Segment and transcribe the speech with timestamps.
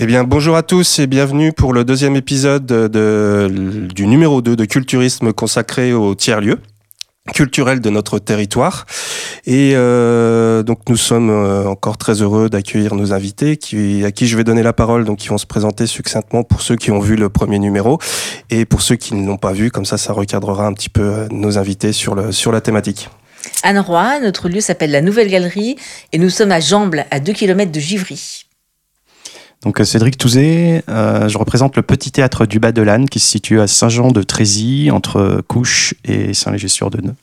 [0.00, 4.54] Eh bien, bonjour à tous et bienvenue pour le deuxième épisode de, du numéro 2
[4.54, 6.60] de Culturisme consacré au tiers-lieu
[7.34, 8.86] culturel de notre territoire.
[9.44, 13.58] Et euh, donc nous sommes euh, encore très heureux d'accueillir nos invités
[14.04, 16.76] à qui je vais donner la parole, donc qui vont se présenter succinctement pour ceux
[16.76, 17.98] qui ont vu le premier numéro
[18.50, 21.02] et pour ceux qui ne l'ont pas vu, comme ça ça recadrera un petit peu
[21.02, 23.10] euh, nos invités sur, la thématique.
[23.64, 25.74] Anne Roy, notre lieu s'appelle la Nouvelle Galerie
[26.12, 28.47] et nous sommes à Jamble, à 2 km de Givry.
[29.62, 33.18] Donc euh, Cédric Touzé, euh, je représente le petit théâtre du Bas de l'Anne qui
[33.18, 37.14] se situe à Saint-Jean-de-Trézy, entre Couches et Saint-Léger-sur-Deneux.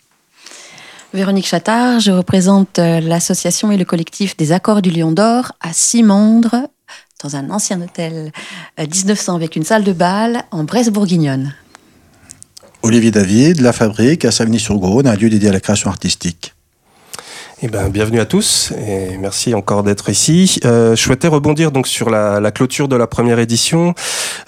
[1.14, 5.72] Véronique Chattard, je représente euh, l'association et le collectif des Accords du Lion d'Or à
[5.72, 6.68] Simandre,
[7.24, 8.34] dans un ancien hôtel
[8.78, 11.56] 1900 avec une salle de bal en Bresse-Bourguignonne.
[12.84, 16.55] Olivier David, La Fabrique à Savigny-sur-Garonne, un lieu dédié à la création artistique.
[17.62, 20.60] Eh ben, bienvenue à tous et merci encore d'être ici.
[20.66, 23.96] Euh, je souhaitais rebondir donc sur la, la, clôture de la première édition.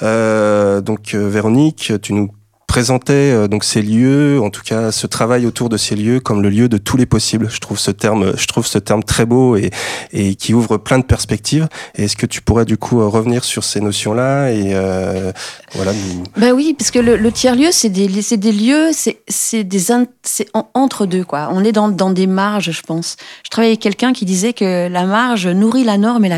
[0.03, 2.29] Euh, donc euh, Véronique, tu nous
[2.77, 6.43] présentait euh, donc ces lieux, en tout cas ce travail autour de ces lieux comme
[6.43, 7.49] le lieu de tous les possibles.
[7.49, 11.03] Je trouve ce terme, je trouve ce terme très beau et, qui ouvre plein de
[11.03, 11.67] perspectives.
[11.95, 15.31] Est-ce que tu pourrais du coup euh, revenir sur ces notions-là et euh,
[15.73, 15.91] voilà.
[16.35, 21.23] Ben oui, parce que le, le tiers-lieu, c'est des, des lieux, c'est c'est entre deux
[21.23, 21.49] quoi.
[21.51, 23.15] On est dans, dans des marges, je pense.
[23.43, 26.37] Je travaillais avec quelqu'un qui disait que la marge nourrit la norme et la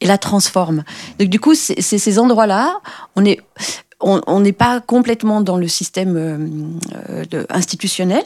[0.00, 0.82] et la transforme.
[1.20, 2.80] Donc du coup, c'est ces endroits-là,
[3.14, 3.38] on est
[4.00, 8.22] on n'est pas complètement dans le système euh, euh, institutionnel.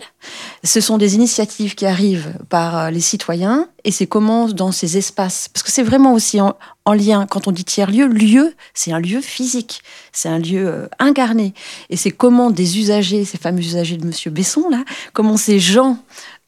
[0.62, 4.96] Ce sont des initiatives qui arrivent par euh, les citoyens et c'est comment dans ces
[4.96, 6.54] espaces, parce que c'est vraiment aussi en,
[6.92, 9.82] lien, quand on dit tiers-lieu, lieu, c'est un lieu physique,
[10.12, 11.54] c'est un lieu incarné.
[11.88, 15.98] Et c'est comment des usagers, ces fameux usagers de Monsieur Besson, là, comment ces gens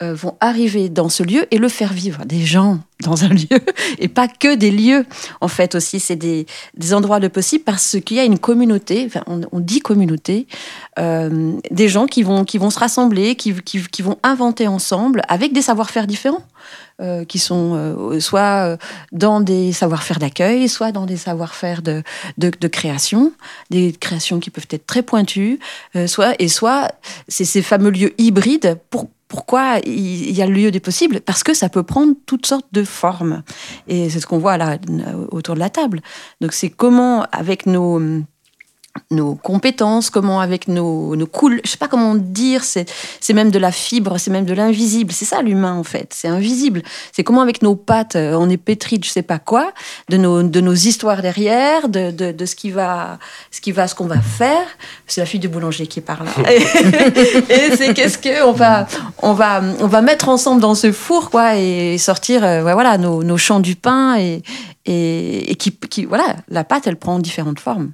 [0.03, 2.27] euh, vont arriver dans ce lieu et le faire vivre.
[2.27, 3.61] Des gens dans un lieu
[3.99, 5.07] et pas que des lieux.
[5.41, 6.47] En fait, aussi, c'est des,
[6.93, 10.49] endroits de possible parce qu'il y a une communauté, on, dit communauté,
[10.99, 15.63] euh, des gens qui vont, qui vont se rassembler, qui vont inventer ensemble avec des
[15.63, 16.45] savoir-faire différents.
[17.03, 18.79] Euh, qui sont euh, soit
[19.13, 22.03] dans des savoir-faire d'accueil, soit dans des savoir-faire de,
[22.39, 23.33] de, de, création,
[23.69, 25.59] des créations qui peuvent être très pointues,
[26.07, 26.91] soit et soit
[27.29, 31.21] c'est ces fameux lieux hybrides pour pourquoi il y a le lieu des possibles?
[31.21, 33.43] Parce que ça peut prendre toutes sortes de formes.
[33.89, 34.79] Et c'est ce qu'on voit là
[35.31, 36.01] autour de la table.
[36.41, 38.01] Donc c'est comment, avec nos
[39.11, 42.87] nos compétences, comment avec nos, nos cool, je sais pas comment dire, c'est,
[43.33, 45.13] même de la fibre, c'est même de l'invisible.
[45.13, 46.83] C'est ça l'humain en fait, c'est invisible.
[47.13, 49.73] C'est comment avec nos pattes, euh, on est pétri de je sais pas quoi,
[50.09, 53.19] de nos, de nos histoires derrière, de, de, de ce qui va,
[53.51, 54.67] ce qui va, ce qu'on va faire.
[55.07, 56.27] C'est la fille du boulanger qui parle.
[56.49, 58.87] et c'est qu'est-ce que on va,
[59.23, 63.23] on va, on va mettre ensemble dans ce four quoi et sortir, euh, voilà, nos,
[63.23, 64.43] nos champs du pain et,
[64.87, 67.93] et, et qui, qui, voilà, la pâte elle prend différentes formes.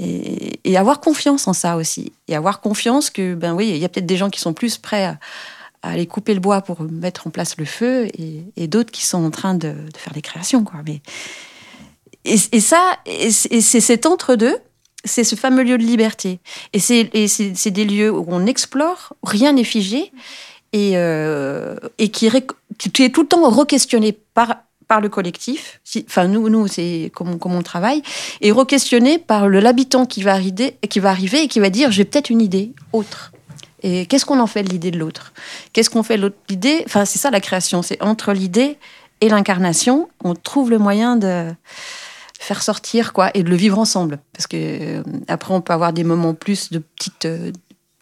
[0.00, 2.12] Et, avoir confiance en ça aussi.
[2.28, 4.78] Et avoir confiance que, ben oui, il y a peut-être des gens qui sont plus
[4.78, 5.18] prêts à,
[5.82, 9.30] aller couper le bois pour mettre en place le feu et, d'autres qui sont en
[9.30, 10.64] train de, faire des créations.
[10.64, 10.80] Quoi.
[10.86, 11.00] Mais,
[12.24, 14.56] et, ça, c'est cet entre-deux,
[15.04, 16.40] c'est ce fameux lieu de liberté.
[16.72, 20.12] Et c'est des lieux où on explore, rien n'est figé
[20.72, 22.30] et, euh, et qui,
[22.78, 24.56] qui est tout le temps re-questionné par
[24.90, 28.02] par le collectif, enfin nous, nous c'est comme, on travaille,
[28.40, 32.04] et re-questionné par l'habitant qui, va arriver, qui va arriver et qui va dire j'ai
[32.04, 33.30] peut-être une idée autre.
[33.84, 35.32] Et qu'est-ce qu'on en fait de l'idée de l'autre?
[35.72, 36.82] Qu'est-ce qu'on fait de l'idée?
[36.86, 38.78] Enfin, c'est ça la création, c'est entre l'idée
[39.20, 41.46] et l'incarnation, on trouve le moyen de
[42.40, 44.18] faire sortir quoi et de le vivre ensemble.
[44.32, 47.52] Parce que euh, après, on peut avoir des moments plus de petites euh,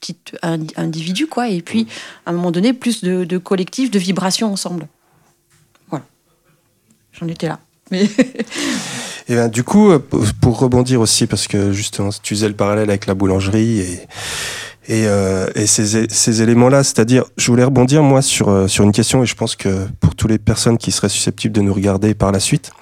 [0.01, 0.39] petites
[0.77, 1.87] individus quoi, et puis
[2.25, 4.89] à un moment donné plus de, de collectifs, de vibrations ensemble.
[7.19, 7.59] J'en étais là.
[9.29, 9.99] Et ben, du coup, euh,
[10.41, 14.01] pour rebondir aussi, parce que justement, tu faisais le parallèle avec la boulangerie et,
[14.89, 19.23] et, euh, ces, ces éléments-là, c'est-à-dire, je voulais rebondir moi sur, euh, sur une question,
[19.23, 22.33] et je pense que pour toutes les personnes qui seraient susceptibles de nous regarder par
[22.33, 22.73] la suite,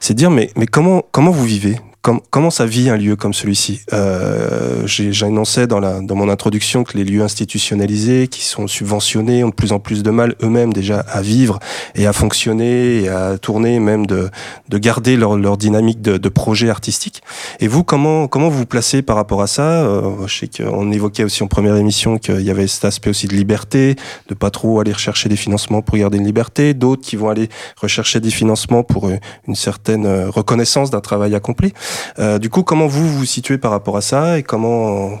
[0.00, 3.80] c'est dire, mais, mais comment, comment vous vivez comment ça vit un lieu comme celui-ci?
[3.92, 4.86] Euh,
[5.22, 9.72] annoncé dans, dans mon introduction que les lieux institutionnalisés, qui sont subventionnés, ont de plus
[9.72, 11.60] en plus de mal eux-mêmes déjà à vivre
[11.94, 14.30] et à fonctionner et à tourner, même de,
[14.68, 17.22] de garder leur, leur dynamique de, de, projet artistique.
[17.60, 19.84] Et vous, comment, comment vous vous placez par rapport à ça?
[19.84, 23.28] Euh, Je sais qu'on évoquait aussi en première émission qu'il y avait cet aspect aussi
[23.28, 23.96] de liberté,
[24.28, 27.48] de pas trop aller rechercher des financements pour garder une liberté, d'autres qui vont aller
[27.76, 29.08] rechercher des financements pour
[29.46, 31.72] une certaine euh, reconnaissance d'un travail accompli.
[32.18, 35.18] Euh, du coup, comment vous vous situez par rapport à ça et comment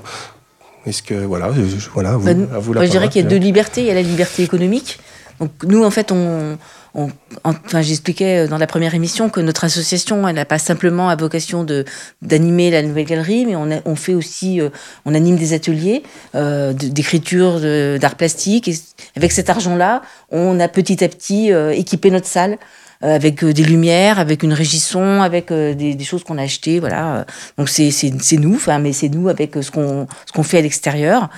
[0.86, 3.22] Est-ce que voilà, je- je- voilà, vous, Bah, à vous la Moi, je dirais qu'il
[3.22, 3.82] y a deux libertés.
[3.82, 4.98] Il y a la liberté économique.
[5.40, 6.58] Donc nous, en fait, on,
[6.94, 7.08] on-
[7.44, 11.64] enfin, j'expliquais dans la première émission que notre association, elle n'a pas simplement à vocation
[11.64, 11.84] de
[12.20, 14.68] d'animer la nouvelle galerie, mais on, a- on fait aussi, euh,
[15.06, 16.02] on anime des ateliers
[16.34, 17.60] euh, d'écriture,
[17.98, 18.68] d'art plastique.
[18.68, 18.74] Et
[19.16, 22.56] avec cet argent-là, on a petit à petit euh, équipé notre salle euh,
[23.02, 26.80] avec euh, des lumières, avec une régisson, avec euh, des, des choses qu'on a achetées,
[26.80, 27.26] voilà.
[27.58, 27.92] Donc c'est
[28.38, 31.28] nous, enfin, mais c'est nous avec euh, ce qu'on qu'on fait à l'extérieur.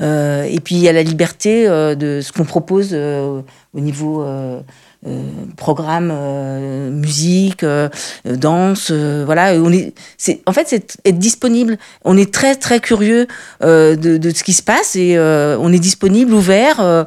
[0.00, 3.40] Euh, et puis il y a la liberté euh, de ce qu'on propose euh,
[3.74, 4.60] au niveau euh,
[5.06, 5.22] euh,
[5.56, 7.88] programme, euh, musique, euh,
[8.26, 9.54] euh, danse, euh, voilà.
[9.54, 11.78] On est, c'est, en fait, c'est être disponible.
[12.04, 13.26] On est très très curieux
[13.62, 17.06] euh, de, de ce qui se passe et euh, on est disponible, ouvert.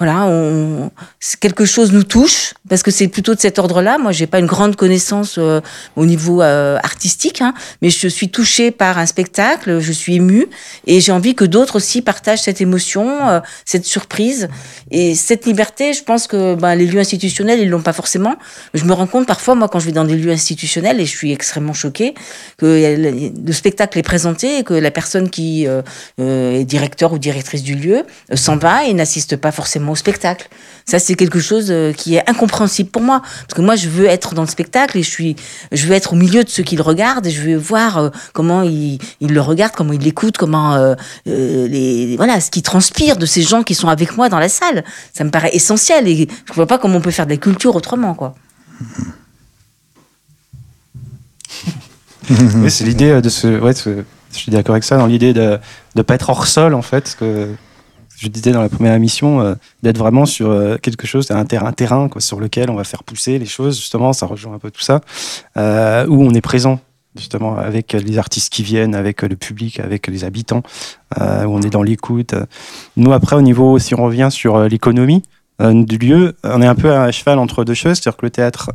[0.00, 0.90] Voilà, on,
[1.38, 3.98] quelque chose nous touche parce que c'est plutôt de cet ordre-là.
[3.98, 5.60] Moi, j'ai pas une grande connaissance euh,
[5.94, 10.48] au niveau euh, artistique, hein, mais je suis touchée par un spectacle, je suis émue
[10.86, 14.48] et j'ai envie que d'autres aussi partagent cette émotion, euh, cette surprise
[14.90, 15.92] et cette liberté.
[15.92, 18.36] Je pense que ben, les lieux institutionnels, ils l'ont pas forcément.
[18.74, 21.14] Je me rends compte parfois, moi, quand je vais dans des lieux institutionnels et je
[21.14, 22.14] suis extrêmement choquée
[22.56, 22.66] que
[22.96, 25.82] le le spectacle est présenté et que la personne qui euh,
[26.20, 29.96] euh, est directeur ou directrice du lieu euh, s'en va et n'assiste pas forcément au
[29.96, 30.48] spectacle.
[30.86, 33.20] Ça, c'est quelque chose euh, qui est incompréhensible pour moi.
[33.20, 35.36] Parce que moi, je veux être dans le spectacle et je, suis,
[35.70, 38.10] je veux être au milieu de ceux qui le regardent et je veux voir euh,
[38.32, 40.94] comment ils, le regardent, comment ils l'écoutent, comment euh,
[41.26, 44.84] les, voilà, ce qui transpire de ces gens qui sont avec moi dans la salle.
[45.12, 47.76] Ça me paraît essentiel et je vois pas comment on peut faire de la culture
[47.76, 48.34] autrement, quoi.
[52.68, 53.60] C'est l'idée de ce.
[53.60, 54.02] Ouais, je
[54.36, 55.58] suis d'accord avec ça, dans l'idée de
[55.96, 57.16] ne pas être hors sol, en fait.
[58.20, 61.66] Je disais dans la première émission, euh, d'être vraiment sur euh, quelque chose, un terrain,
[61.66, 64.58] un terrain quoi, sur lequel on va faire pousser les choses, justement, ça rejoint un
[64.58, 65.00] peu tout ça,
[65.56, 66.80] euh, où on est présent,
[67.16, 70.62] justement, avec les artistes qui viennent, avec le public, avec les habitants,
[71.18, 72.34] où on est dans l'écoute.
[72.96, 75.22] Nous, après, au niveau, si on revient sur l'économie
[75.58, 78.70] du lieu, on est un peu à cheval entre deux choses, c'est-à-dire que le théâtre,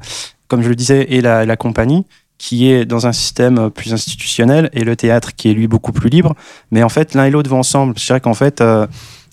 [0.49, 2.05] comme je le disais, et la, la compagnie,
[2.37, 6.09] qui est dans un système plus institutionnel et le théâtre qui est lui beaucoup plus
[6.09, 6.35] libre.
[6.71, 7.93] Mais en fait, l'un et l'autre vont ensemble.
[7.97, 8.61] Je dirais qu'en fait,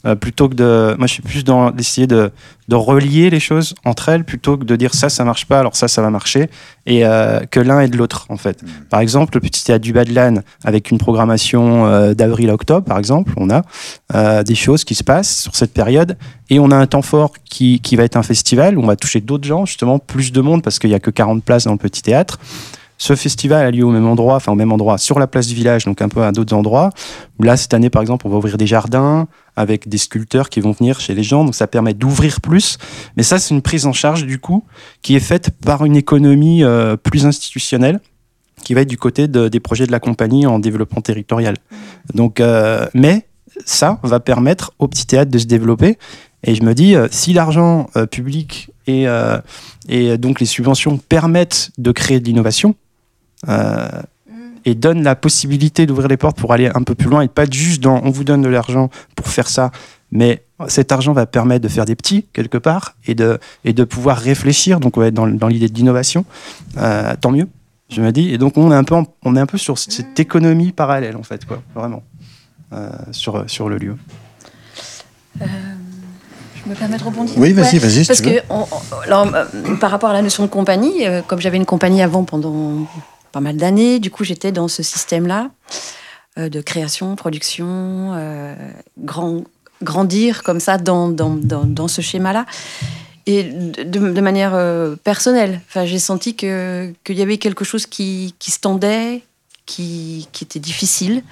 [0.07, 0.95] euh, plutôt que de.
[0.99, 2.31] Moi, je suis plus dans d'essayer de,
[2.69, 5.77] de relier les choses entre elles plutôt que de dire ça, ça marche pas, alors
[5.77, 6.49] ça, ça va marcher.
[6.87, 8.65] Et euh, que l'un et de l'autre, en fait.
[8.89, 12.55] Par exemple, le petit théâtre du Bas de l'Âne, avec une programmation euh, d'avril à
[12.55, 13.63] octobre, par exemple, on a
[14.15, 16.17] euh, des choses qui se passent sur cette période.
[16.51, 18.97] Et on a un temps fort qui, qui va être un festival où on va
[18.97, 21.73] toucher d'autres gens, justement, plus de monde parce qu'il n'y a que 40 places dans
[21.73, 22.39] le petit théâtre.
[22.99, 25.55] Ce festival a lieu au même endroit, enfin au même endroit, sur la place du
[25.55, 26.91] village, donc un peu à d'autres endroits.
[27.39, 29.27] Où là, cette année, par exemple, on va ouvrir des jardins
[29.57, 32.79] avec des sculpteurs qui vont venir chez les gens, donc ça permet d'ouvrir plus.
[33.17, 34.65] Mais ça, c'est une prise en charge, du coup,
[35.03, 38.01] qui est faite par une économie euh, plus institutionnelle,
[38.65, 41.57] qui va être du côté de- des projets de la compagnie en développement territorial.
[42.15, 43.27] Donc, euh, mais
[43.67, 45.99] ça va permettre au petit théâtre de se développer.
[46.45, 49.07] Et je me dis, euh, si l'argent public et,
[49.89, 52.75] et donc les subventions permettent de créer de l'innovation,
[53.49, 53.89] euh,
[54.64, 57.44] et donne la possibilité d'ouvrir les portes pour aller un peu plus loin et pas
[57.50, 59.70] juste dans on vous donne de l'argent pour faire ça,
[60.11, 63.85] mais cet argent va permettre de faire des petits quelque part et de, et de
[63.85, 64.79] pouvoir réfléchir.
[64.81, 66.25] Donc on va être dans, dans l'idée de l'innovation,
[66.79, 67.49] euh, tant mieux,
[67.91, 68.31] je me dis.
[68.32, 71.17] Et donc on est un peu, en- on est un peu sur cette économie parallèle
[71.17, 72.03] en fait, quoi, vraiment,
[72.73, 73.97] euh, sur, sur le lieu.
[75.41, 79.34] Je me permets de rebondir Oui, vas-y, Ouais, vas-y, si Parce que, on- on- alors,
[79.34, 82.87] euh, par rapport à la notion de compagnie, euh, comme j'avais une compagnie avant pendant
[83.32, 85.51] pas mal d'années, du coup, j'étais dans ce système-là
[86.39, 88.55] euh, de création, production, euh,
[88.98, 89.43] grand,
[89.82, 92.46] grandir comme ça dans, dans, dans, ce schéma-là.
[93.27, 98.34] Et de, manière euh, personnelle, enfin, j'ai senti que- qu'il y avait quelque chose qui,
[98.39, 99.22] qui se tendait,
[99.67, 101.22] qui, qui était difficile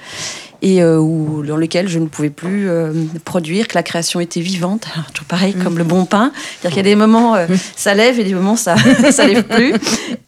[0.63, 2.93] et euh, où, dans lequel je ne pouvais plus euh,
[3.25, 6.87] produire, que la création était vivante, Alors, toujours pareil comme le bon pain, c'est-à-dire qu'il
[6.87, 8.77] y a des moments euh, ça lève et des moments ça
[9.11, 9.75] ça lève plus,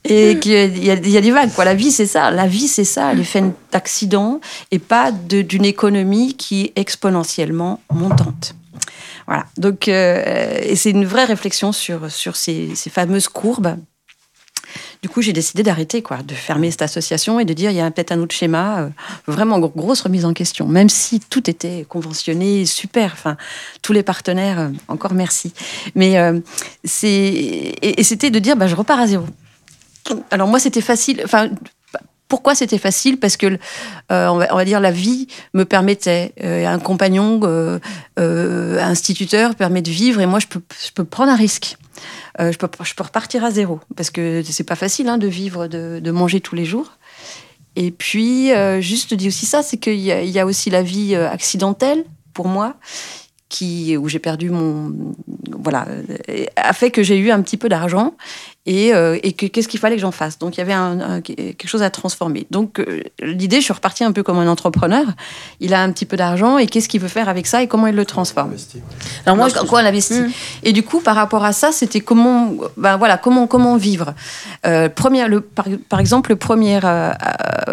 [0.04, 1.50] et qu'il y a, des vagues.
[1.58, 5.64] La vie c'est ça, la vie c'est ça, elle est faite d'accidents et pas d'une
[5.64, 8.54] économie qui est exponentiellement montante.
[9.26, 13.76] Voilà, donc c'est une vraie réflexion sur, sur ces fameuses courbes.
[15.02, 17.80] Du coup, j'ai décidé d'arrêter, quoi, de fermer cette association et de dire il y
[17.80, 18.82] a peut-être un autre schéma.
[18.82, 18.88] euh,
[19.26, 23.10] vraiment gro- grosse remise en question, même si tout était conventionné, super.
[23.12, 23.36] Enfin,
[23.82, 25.52] tous les partenaires, euh, encore merci.
[25.96, 26.38] Mais euh,
[26.84, 29.26] c'est et, et c'était de dire bah, je repars à zéro.
[30.30, 31.20] Alors moi, c'était facile.
[31.24, 31.48] Enfin,
[32.32, 33.18] pourquoi c'était facile?
[33.18, 33.58] Parce que,
[34.10, 36.32] euh, on, va, dire, la vie me permettait.
[36.42, 37.78] Euh, un compagnon euh,
[38.80, 41.76] instituteur permet de vivre et moi, je peux, je peux prendre un risque.
[42.38, 43.80] Je, peux, je peux repartir à zéro.
[43.96, 46.92] Parce que c'est pas facile hein, de vivre, de, manger tous les jours.
[47.76, 51.14] Et puis, juste je dis aussi ça, c'est qu'il y, y a aussi la vie
[51.14, 52.76] accidentelle pour moi,
[53.50, 54.94] qui, où j'ai perdu mon.
[55.50, 55.86] Voilà,
[56.56, 58.14] a fait que j'ai eu un petit peu d'argent
[58.64, 60.38] et, euh, et qu'est-ce qu'il fallait que j'en fasse?
[60.38, 62.46] Donc, il y avait un- un- quelque chose à transformer.
[62.50, 65.04] Donc, euh, l'idée, je suis repartie un peu comme un entrepreneur.
[65.58, 67.88] Il a un petit peu d'argent et qu'est-ce qu'il veut faire avec ça et comment
[67.88, 68.52] il le transforme?
[69.26, 70.20] Alors moi, quoi on investit.
[70.20, 70.30] Mm.
[70.62, 74.14] Et du coup, par rapport à ça, c'était comment, ben voilà, comment, comment vivre?
[74.64, 74.88] Euh,
[75.28, 76.78] le, par, par exemple, le premier,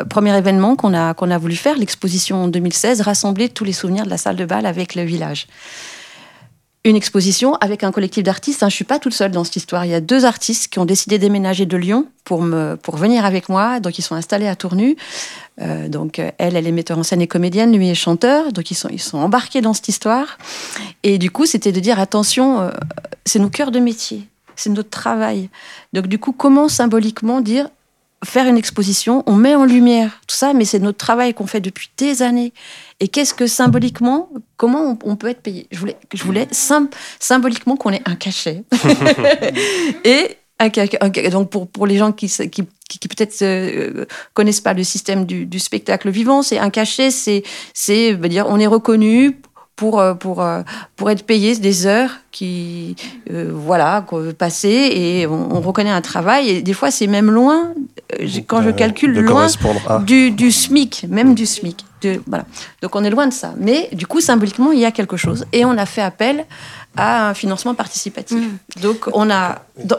[0.10, 4.06] premier événement qu'on a, qu'on a voulu faire, l'exposition en 2016, rassembler tous les souvenirs
[4.06, 5.48] de la salle de bal avec le village.
[6.90, 8.64] Une exposition avec un collectif d'artistes.
[8.64, 8.70] hein.
[8.70, 9.86] Je suis pas toute seule dans cette histoire.
[9.86, 12.98] Il y a deux artistes qui ont décidé de déménager de Lyon pour, me, pour
[12.98, 13.80] venir avec moi.
[13.80, 14.96] Donc, ils sont installés à Tournu.
[15.62, 18.52] Euh, donc, euh, elle, elle est metteur en scène et comédienne, lui est chanteur.
[18.54, 20.40] Donc, ils sont, ils sont embarqués dans cette histoire.
[21.04, 22.72] Et du coup, c'était de dire attention, euh,
[23.24, 25.52] c'est nos cœurs de métier, c'est notre travail.
[25.94, 27.68] Donc, du coup, comment symboliquement dire
[28.26, 31.62] faire une exposition, on met en lumière tout ça, mais c'est notre travail qu'on fait
[31.62, 32.52] depuis des années.
[33.00, 35.68] Et qu'est-ce que symboliquement, comment on, on peut être payé?
[35.72, 36.90] Je voulais, je voulais sym-
[37.20, 38.64] symboliquement qu'on ait un cachet.
[40.04, 42.50] Et un un donc pour, pour les gens qui, qui,
[42.90, 47.12] qui, qui peut-être euh, connaissent pas le système du, du spectacle vivant, c'est un cachet,
[47.12, 47.44] c'est
[48.28, 49.40] dire on est reconnu
[49.78, 50.64] pour euh, pour euh,
[50.98, 52.98] pour être payé des heures qui
[53.32, 57.74] euh, voilà passées et on, on reconnaît un travail et des fois c'est même loin
[58.20, 59.44] euh, quand je calcule loin
[59.88, 60.00] à.
[60.00, 61.86] du, du SMIC, même du SMIC.
[62.02, 62.46] De, voilà.
[62.82, 63.54] Donc on est loin de ça.
[63.58, 65.46] Mais du coup, symboliquement, il y a quelque chose.
[65.52, 66.46] Et on a fait appel
[66.96, 68.38] à un financement participatif.
[68.82, 69.62] Donc on a...
[69.84, 69.98] dans-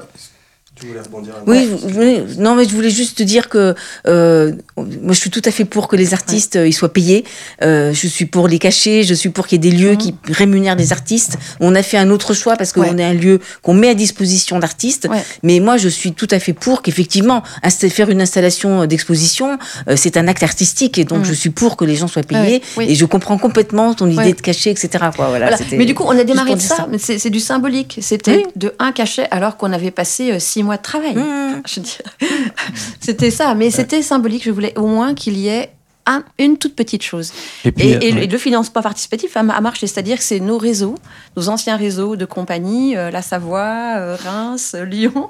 [0.81, 3.75] Tu voulais rebondir Oui, je voulais- non, mais je voulais juste te dire que
[4.07, 7.25] euh, moi, je suis tout à fait pour que les artistes euh, ils soient payés.
[7.63, 10.15] Euh, je suis pour les cachets, je suis pour qu'il y ait des lieux qui
[10.29, 11.37] rémunèrent des artistes.
[11.61, 12.97] On a fait un autre choix parce qu'on Ouais.
[12.99, 15.07] est un lieu qu'on met à disposition d'artistes.
[15.11, 15.23] Ouais.
[15.43, 17.43] Mais moi, je suis tout à fait pour qu'effectivement,
[17.91, 19.59] faire une installation d'exposition,
[19.89, 21.25] euh, c'est un acte artistique et donc Mm.
[21.25, 22.63] je suis pour que les gens soient payés.
[22.79, 22.87] oui.
[22.89, 24.89] Et je comprends complètement ton idée de cachet, etc.
[25.15, 25.57] Quoi, voilà, Voilà.
[25.59, 26.89] c'était Mais du coup, on a démarré de ça.
[26.99, 27.99] C'est du symbolique.
[28.01, 28.45] C'était Oui.
[28.57, 31.15] de un cachet alors qu'on avait passé six mois de travail.
[31.17, 31.63] Mmh.
[31.67, 32.01] Je veux dire,
[33.01, 33.55] c'était ça.
[33.55, 34.45] Mais c'était symbolique.
[34.45, 35.71] Je voulais au moins qu'il y ait
[36.07, 37.33] un- une toute petite chose.
[37.65, 38.25] Et puis, Et, euh, et le- ouais.
[38.25, 40.95] et le financement participatif a, a marché, c'est-à-dire que c'est nos réseaux,
[41.37, 45.29] nos anciens réseaux de compagnies, euh, la Savoie, euh, Reims, euh, Lyon,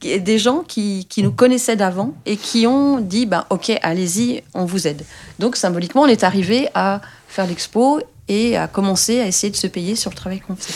[0.00, 4.64] des gens qui, qui nous connaissaient d'avant et qui ont dit ben, Ok, allez-y, on
[4.64, 5.04] vous aide.
[5.38, 9.66] Donc symboliquement, on est arrivé à faire l'expo et à commencer à essayer de se
[9.66, 10.74] payer sur le travail qu'on fait.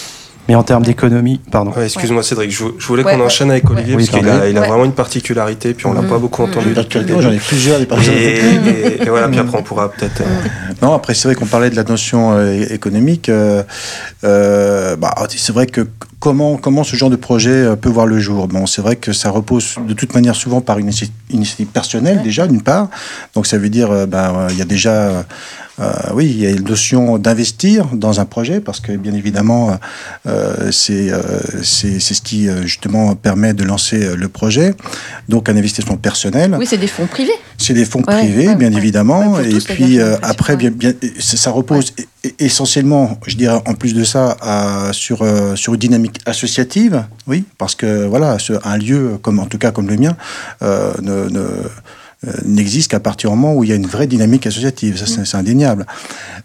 [0.49, 1.71] Mais en termes d'économie, pardon.
[1.71, 3.27] Ouais, excuse-moi Cédric, je, je voulais Ouais, qu'on ouais.
[3.27, 4.67] enchaîne avec Olivier parce qu'il a, il a Ouais.
[4.69, 6.09] vraiment une particularité, puis on l'a Mhm.
[6.09, 6.71] pas beaucoup entendu.
[6.75, 7.23] Particularités, début.
[7.23, 8.97] J'en ai plusieurs des Et, particularités.
[8.99, 10.21] et- et voilà, puis après on pourra peut-être.
[10.21, 10.25] euh,
[10.83, 13.29] Non, après, c'est vrai qu'on parlait de la notion euh, économique.
[13.29, 13.63] euh,
[14.25, 15.87] euh, bah, c'est vrai que
[16.19, 18.49] comment, comment ce genre de projet euh, peut voir le jour?
[18.49, 20.91] Bon, c'est vrai que ça repose de toute manière souvent par une
[21.31, 22.89] initiative personnelle, déjà, d'une part.
[23.37, 25.25] Donc, ça veut dire, euh, ben, euh, il y a déjà.
[25.83, 29.79] Euh, oui, il y a une notion d'investir dans un projet parce que bien évidemment,
[30.27, 31.21] euh, c'est euh,
[31.63, 34.75] c'est ce qui justement permet de lancer le projet.
[35.29, 36.55] Donc un investissement personnel.
[36.59, 37.33] Oui, c'est des fonds privés.
[37.59, 38.79] C'est des fonds Ouais, privés, ouais, bien ouais.
[38.79, 39.39] évidemment.
[39.41, 43.95] Et tous, puis après, bien, bien, ça, repose e- e- essentiellement, je dirais, en plus
[43.95, 48.77] de ça, à- sur euh, sur une dynamique associative, oui, parce que voilà, ce- un
[48.79, 50.17] lieu comme en tout cas comme le mien
[50.63, 51.63] euh, ne, ne-
[52.45, 55.37] n'existe qu'à partir du moment où il y a une vraie dynamique associative, ça c'est
[55.37, 55.87] indéniable.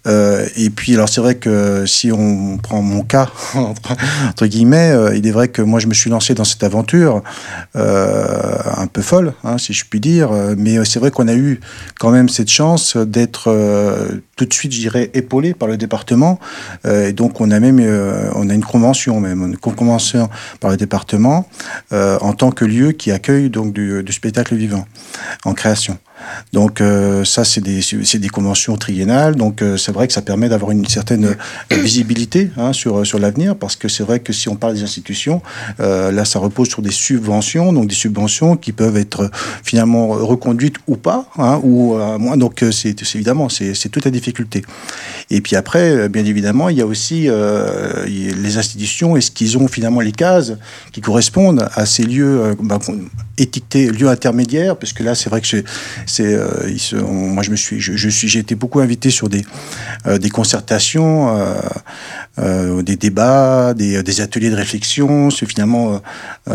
[0.07, 5.15] Euh, et puis alors c'est vrai que si on prend mon cas entre, guillemets, euh,
[5.15, 7.23] il est vrai que moi je me suis lancé dans cette aventure
[7.75, 8.25] euh,
[8.75, 11.59] un peu folle, hein, si je puis dire, euh, mais c'est vrai qu'on a eu
[11.99, 16.39] quand même cette chance d'être euh, tout de suite, je dirais, épaulé par le département,
[16.85, 20.29] Euh, et donc on a même euh, on a une convention même, une convention
[20.59, 21.47] par le département
[21.91, 24.85] euh, en tant que lieu qui accueille donc du, spectacle vivant
[25.45, 25.99] en création.
[26.53, 29.35] Donc euh, ça, c'est des, des conventions triennales.
[29.35, 33.19] Donc euh, c'est vrai que ça permet d'avoir une certaine euh, visibilité hein, sur, sur
[33.19, 35.41] l'avenir, parce que c'est vrai que si on parle des institutions,
[35.79, 39.29] là, ça repose sur des subventions, donc des subventions qui peuvent être
[39.63, 42.37] finalement reconduites ou pas, hein, ou moins.
[42.37, 44.63] Donc c'est évidemment, c'est toute la difficulté.
[45.29, 47.29] Et puis après, bien évidemment, il y a aussi
[48.05, 50.53] les institutions, est-ce qu'ils ont finalement les cases
[50.91, 52.79] qui correspondent à ces lieux bah,
[53.37, 55.47] étiquetés lieux intermédiaires, parce que là, c'est vrai que
[56.07, 58.79] c'est, euh, ils se- on- moi, je me suis, je, je suis, j'ai été beaucoup
[58.79, 59.45] invité sur des,
[60.07, 61.37] euh, des concertations,
[62.39, 66.01] euh, des débats, des, des ateliers de réflexion, sur, finalement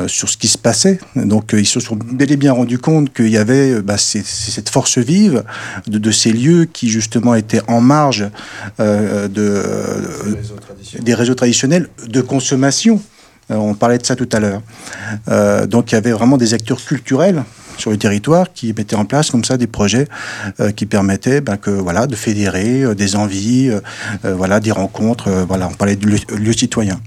[0.06, 0.98] sur ce qui se passait.
[1.16, 4.98] Donc, ils se sont bel et bien rendus compte qu'il y avait bah, cette force
[4.98, 5.44] vive
[5.86, 8.28] de, de ces lieux qui justement étaient en marge
[8.78, 9.62] de,
[11.00, 13.00] des réseaux traditionnels de consommation.
[13.50, 14.62] On parlait de ça tout à l'heure.
[15.28, 17.42] Euh, donc il y avait vraiment des acteurs culturels
[17.78, 20.06] sur le territoire qui mettaient en place comme ça des projets
[20.76, 23.70] qui permettaient ben, que voilà de fédérer des envies,
[24.22, 25.30] voilà des rencontres.
[25.48, 27.00] voilà, on parlait de lieux citoyens.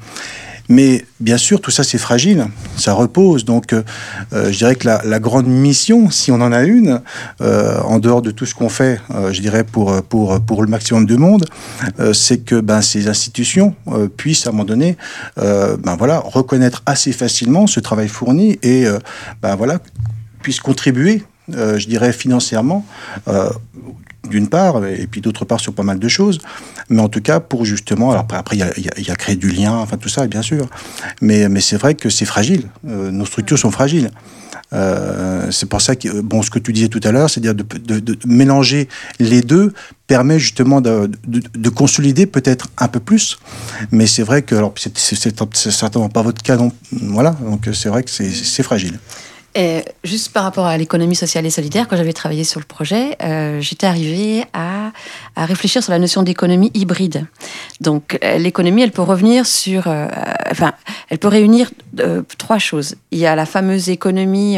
[0.68, 3.46] Mais bien sûr, tout ça, c'est fragile, ça repose.
[3.46, 3.84] Donc, euh,
[4.34, 7.02] euh, je dirais que la, grande mission, si on en a une,
[7.42, 9.00] euh, en dehors de tout ce qu'on fait,
[9.32, 11.46] je dirais, pour, pour, pour le maximum de monde,
[12.14, 13.76] c'est que ben, ces institutions
[14.18, 14.98] puissent, à un moment donné,
[15.38, 18.86] ben, voilà, reconnaître assez facilement ce travail fourni et
[19.42, 19.80] ben, voilà,
[20.46, 22.84] puissent contribuer je dirais financièrement
[24.30, 26.40] d'une part, et puis d'autre part sur pas mal de choses.
[26.90, 29.98] Mais en tout cas, pour justement, alors après, il y, a, créé du lien, enfin
[29.98, 30.68] tout ça, bien sûr.
[31.22, 32.64] Mais, mais c'est vrai que c'est fragile.
[32.88, 34.12] Euh, nos structures sont fragiles.
[34.74, 38.18] Euh, c'est pour ça que, bon, ce que tu disais tout à l'heure, c'est-à-dire de,
[38.26, 38.88] mélanger
[39.20, 39.74] les deux
[40.08, 41.10] permet justement de,
[41.70, 43.38] consolider peut-être un peu plus.
[43.92, 48.04] Mais c'est vrai que, alors, c'est certainement pas votre cas, non, voilà, donc c'est vrai
[48.04, 49.00] que c'est fragile.
[50.04, 53.62] Juste par rapport à l'économie sociale et solidaire, quand j'avais travaillé sur le projet, euh,
[53.62, 54.92] j'étais arrivée à,
[55.38, 57.26] réfléchir sur la notion d'économie hybride.
[57.80, 60.08] Donc euh, l'économie, elle peut revenir sur, euh,
[60.52, 60.74] enfin,
[61.10, 61.72] elle peut réunir
[62.38, 62.96] trois choses.
[63.12, 64.58] Il y a la fameuse économie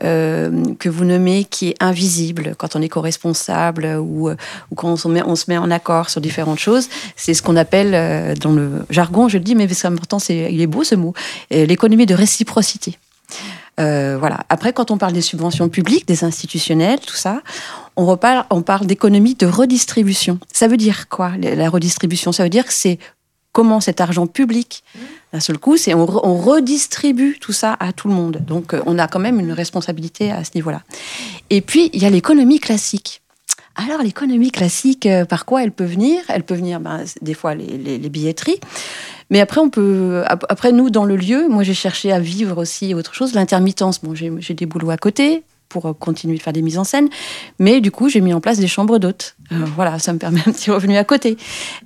[0.00, 5.08] que vous nommez qui est invisible quand on est co-responsable ou, ou, quand on se,
[5.08, 6.88] met, on se met en accord sur différentes choses.
[7.16, 10.60] C'est ce qu'on appelle dans le jargon, je le dis, mais c'est important, c'est il
[10.62, 11.12] est beau ce mot,
[11.50, 12.98] l'économie de réciprocité.
[13.80, 14.40] Euh, voilà.
[14.48, 17.42] Après, quand on parle des subventions publiques, des institutionnelles, tout ça,
[17.96, 18.18] on,
[18.50, 20.38] on parle d'économie de redistribution.
[20.52, 22.32] Ça veut dire quoi, la redistribution?
[22.32, 22.98] Ça veut dire que c'est
[23.54, 24.82] comment cet argent public,
[25.32, 28.38] d'un seul coup, c'est on, redistribue tout ça à tout le monde.
[28.46, 30.82] Donc, euh, on a quand même une responsabilité à ce niveau-là.
[31.50, 33.22] Et puis, il y a l'économie classique.
[33.76, 36.20] Alors, l'économie classique, euh, par quoi elle peut venir?
[36.28, 38.60] Elle peut venir, ben, des fois, les billetteries.
[39.34, 40.22] Mais après, on peut.
[40.28, 44.00] Après, nous, dans le lieu, moi, j'ai cherché à vivre aussi autre chose, l'intermittence.
[44.00, 47.08] Bon, j'ai des boulots à côté pour euh, continuer de faire des mises en scène,
[47.58, 49.34] mais du coup, j'ai mis en place des chambres d'hôtes.
[49.50, 51.36] Euh, voilà, ça me permet un petit revenu à côté.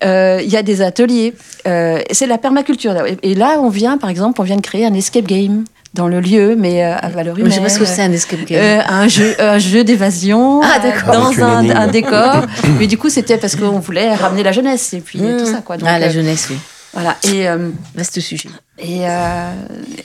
[0.04, 1.32] Euh, il y a des ateliers.
[1.64, 2.94] c'est la permaculture.
[3.22, 5.64] Et là, on vient, par exemple, on vient de créer un escape game
[5.94, 7.50] dans le lieu, mais à valeur humaine.
[7.50, 8.84] Je sais pas ce que c'est un escape game.
[8.86, 12.42] un jeu, un jeu d'évasion ah, dans un, un, décor.
[12.78, 15.62] mais du coup, c'était parce qu'on voulait ramener la jeunesse et puis tout ça.
[15.64, 15.78] Quoi.
[15.86, 16.58] ah, la jeunesse, oui.
[16.98, 17.16] Voilà.
[17.22, 18.48] Et euh, vaste sujet.
[18.76, 19.52] Et, euh,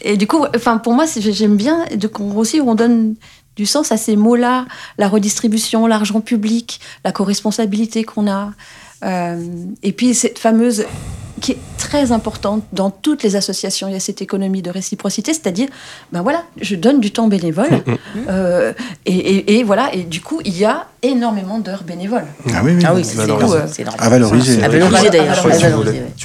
[0.02, 3.16] et du coup, enfin pour moi, j'aime bien de qu'on aussi on donne
[3.56, 4.68] du sens à ces mots-là,
[5.00, 8.52] la redistribution, l'argent public, la co-responsabilité qu'on a,
[9.04, 9.44] euh,
[9.82, 10.86] et puis cette fameuse
[11.44, 13.90] qui est très importante dans toutes les associations.
[13.90, 15.68] Il y a cette économie de réciprocité, c'est-à-dire,
[16.14, 17.98] ben voilà, je donne du temps bénévole, mm, mm.
[18.30, 18.74] euh,
[19.06, 22.26] et, et, voilà, et du coup, il y a énormément d'heures bénévoles.
[22.54, 24.64] Ah oui, oui, ah oui c'est à valoriser.
[24.64, 25.46] À valoriser d'ailleurs.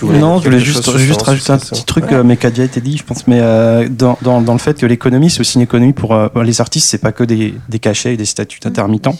[0.05, 2.97] Non, je voulais juste, juste rajouter un petit truc, mais qui a déjà été dit,
[2.97, 5.95] je pense, mais euh, dans, dans, dans, le fait que l'économie, c'est aussi une économie
[5.95, 9.17] pour les artistes, c'est pas que des, des cachets et des statuts intermittents.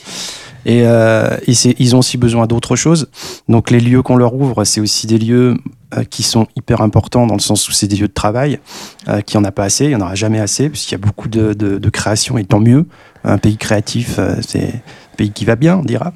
[0.69, 3.09] Et, euh, ils ont aussi besoin d'autre chose.
[3.49, 5.57] Donc les lieux qu'on leur ouvre, c'est aussi des lieux
[5.97, 8.61] euh, qui sont hyper importants dans le sens où c'est des lieux de travail,
[9.09, 10.99] euh, qu'il en a pas assez, il n'y en aura jamais assez, puisqu'il y a
[10.99, 12.85] beaucoup de, de, de, création, et tant mieux.
[13.25, 14.83] Un pays créatif, euh, c'est
[15.19, 16.13] pays qui va bien, on dira.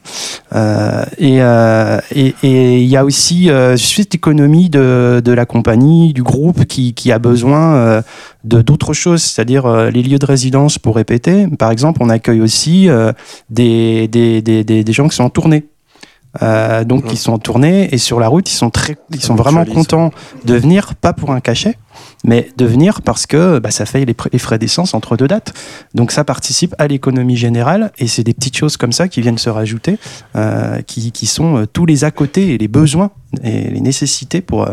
[0.54, 6.22] Euh, euh, et il y a aussi euh, cette économie de, de, la compagnie, du
[6.22, 8.02] groupe qui, qui a besoin euh,
[8.44, 11.46] de d'autres choses, c'est-à-dire les lieux de résidence pour répéter.
[11.58, 12.88] Par exemple, on accueille aussi
[13.50, 15.64] des, des, des, des, gens qui sont en tournée.
[16.40, 19.34] Euh, donc ils sont en tournée et sur la route ils sont très ils sont
[19.34, 20.12] vraiment contents
[20.46, 21.76] de venir pas pour un cachet
[22.24, 25.52] mais de venir parce que bah, ça fait les, frais d'essence entre deux dates
[25.94, 29.38] donc ça participe à l'économie générale et c'est des petites choses comme ça qui viennent
[29.38, 29.98] se rajouter
[30.36, 33.10] euh, qui, qui, sont euh, tous les à côté et les besoins
[33.42, 34.72] et les nécessités pour euh,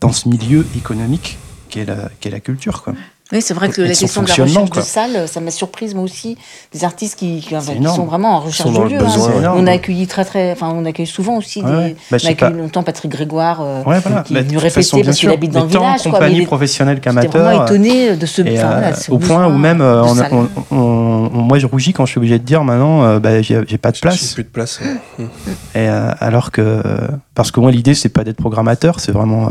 [0.00, 2.94] dans ce milieu économique qu'est la, qu la culture quoi.
[3.32, 6.04] Oui, c'est vrai que la question de la recherche de salle, ça m'a surprise moi
[6.04, 6.38] aussi.
[6.72, 9.00] Des artistes qui, qui, sont vraiment en recherche de lieu.
[9.00, 9.52] Hein.
[9.56, 11.60] On a accueilli très très, enfin on accueille souvent aussi.
[11.60, 14.22] Des, bah, on a accueilli longtemps Patrick Grégoire euh, ouais, voilà.
[14.22, 16.04] qui est venu répéter parce qu'il habite dans le village.
[16.04, 17.42] compagnie quoi, professionnelle qu'amateur.
[17.42, 18.42] vraiment étonné de ce.
[18.42, 22.18] Et, euh, au point où même, euh, on, on, moi je rougis quand je suis
[22.18, 24.20] obligé de dire maintenant, euh, bah, j'ai pas de place.
[24.20, 24.80] J'ai plus de place.
[25.74, 26.80] Et alors que,
[27.34, 29.50] parce que moi l'idée c'est pas d'être programmateur, c'est vraiment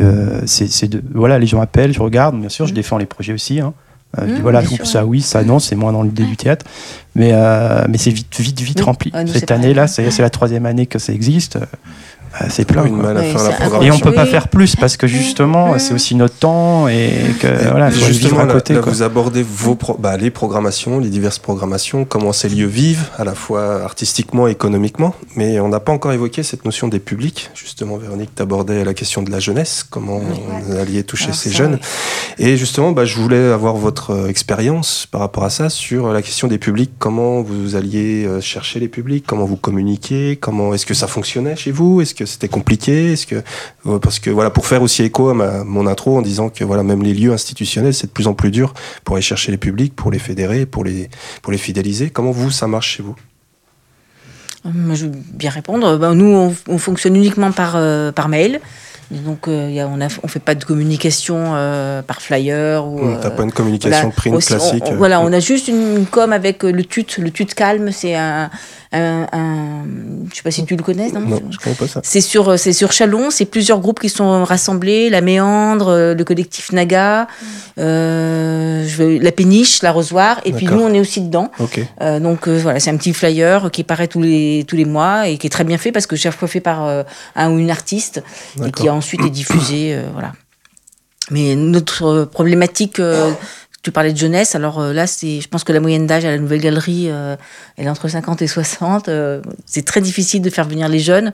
[0.00, 2.76] euh, c'est de voilà, les gens appellent, je regarde, bien sûr, je mmh.
[2.76, 3.60] défends les projets aussi.
[3.60, 3.74] Hein.
[4.18, 6.66] Euh, mmh, voilà, ça oui, ça non, c'est moins dans l'idée du théâtre,
[7.14, 9.12] mais euh, mais c'est vite vite vite rempli.
[9.26, 11.58] Cette année là, c'est la troisième année que ça existe.
[12.40, 12.84] Euh, c'est plein.
[12.84, 13.12] Une quoi.
[13.12, 13.94] mal à Ouais, faire la c'est programmation.
[13.94, 17.46] Et on peut pas faire plus parce que justement, c'est aussi notre temps et que
[17.46, 18.74] Et voilà, il faut vivre justement, à côté.
[18.74, 18.92] là, quoi.
[18.92, 23.24] vous abordez vos pro- bah, les programmations, les diverses programmations, comment ces lieux vivent, à
[23.24, 25.14] la fois artistiquement et économiquement.
[25.36, 27.50] Mais on n'a pas encore évoqué cette notion des publics.
[27.54, 31.50] Justement, Véronique, tu abordais la question de la jeunesse, comment vous alliez toucher Alors ces
[31.50, 31.78] jeunes.
[32.38, 36.22] Et justement, bah, je voulais avoir votre euh, expérience par rapport à ça sur la
[36.22, 36.92] question des publics.
[36.98, 39.24] Comment vous alliez euh, chercher les publics?
[39.26, 40.36] Comment vous communiquiez?
[40.36, 42.00] Comment est-ce que ça fonctionnait chez vous?
[42.00, 43.42] Est-ce que c'était compliqué Est-ce que
[43.86, 46.64] euh, parce que voilà, pour faire aussi écho à ma- mon intro en disant que
[46.64, 49.58] voilà, même les lieux institutionnels, c'est de plus en plus dur pour aller chercher les
[49.58, 51.08] publics, pour les fédérer, pour les
[51.42, 52.10] pour les fidéliser.
[52.10, 53.16] Comment vous ça marche chez vous?
[54.64, 55.96] Moi, je veux bien répondre.
[55.98, 58.60] Ben, nous, on, on fonctionne uniquement par, euh, par mail.
[59.24, 62.84] Donc, euh, il y a- on ne on fait pas de communication euh, par flyer.
[62.86, 64.14] Ou, Hum, T'as euh, pas une communication voilà.
[64.16, 65.26] print Aussi, classique on- voilà, hum.
[65.28, 67.90] on a juste une, une com avec le tut, le tut calme.
[67.92, 68.50] C'est un,
[68.92, 69.84] un, un-
[70.30, 72.00] Je sais pas si tu le connais, non, Non, je connais pas ça.
[72.02, 76.72] C'est sur, c'est sur Chalon, c'est plusieurs groupes qui sont rassemblés, la Méandre, le collectif
[76.72, 77.26] Naga,
[78.92, 81.50] je la Péniche, l'arrosoir, et puis nous on est aussi dedans.
[82.00, 85.28] Euh, donc euh, voilà, c'est un petit flyer qui paraît tous les, tous les mois
[85.28, 87.02] et qui est très bien fait parce que chaque fois fait par euh,
[87.34, 88.22] un ou une artiste
[88.64, 89.98] et qui ensuite est diffusé.
[90.12, 90.32] voilà.
[91.30, 93.00] Mais notre problématique,
[93.82, 96.30] tu parlais de jeunesse, alors euh, là, c'est, je pense que la moyenne d'âge à
[96.30, 97.34] la Nouvelle Galerie, euh,
[97.76, 99.08] elle est entre 50 et 60.
[99.08, 101.32] euh, c'est très difficile de faire venir les jeunes.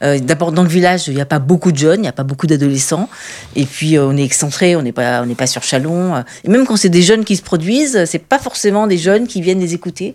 [0.00, 2.22] D'abord, dans le village, il n'y a pas beaucoup de jeunes, il n'y a pas
[2.22, 3.08] beaucoup d'adolescents.
[3.56, 6.22] Et puis, on est excentré, on n'est pas, on n'est pas sur Chalon.
[6.44, 9.40] Et même quand c'est des jeunes qui se produisent, c'est pas forcément des jeunes qui
[9.40, 10.14] viennent les écouter.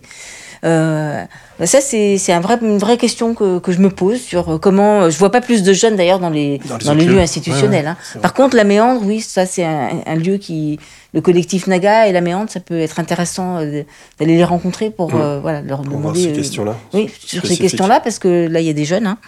[0.64, 1.22] Euh,
[1.64, 4.58] ça, c'est c'est un vrai, une vraie question que, que je me pose sur euh,
[4.58, 5.10] comment.
[5.10, 7.20] Je vois pas plus de jeunes d'ailleurs dans les, Dans les dans autres les lieux
[7.20, 7.84] institutionnels.
[7.84, 8.20] Ouais, ouais, hein.
[8.22, 10.78] Par contre, la Méandre, oui, ça, c'est un, un lieu qui.
[11.12, 13.84] Le collectif Naga et la Méandre, ça peut être intéressant euh,
[14.18, 16.22] d'aller les rencontrer pour euh, voilà, leur Pour voir demander.
[16.24, 16.74] ces euh, questions-là.
[16.92, 19.06] oui, sur ces questions-là, parce que là, il y a des jeunes.
[19.06, 19.18] Hein.